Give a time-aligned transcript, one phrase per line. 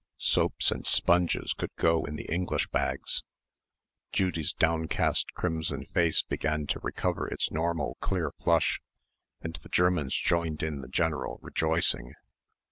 [0.17, 3.21] Soaps and sponges could go in the English bags.
[4.11, 8.81] Judy's downcast crimson face began to recover its normal clear flush,
[9.41, 12.15] and the Germans joined in the general rejoicing.